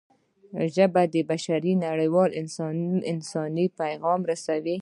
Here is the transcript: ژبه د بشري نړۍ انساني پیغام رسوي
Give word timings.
ژبه 0.75 1.01
د 1.13 1.15
بشري 1.31 1.73
نړۍ 1.85 2.09
انساني 3.11 3.65
پیغام 3.79 4.19
رسوي 4.31 4.77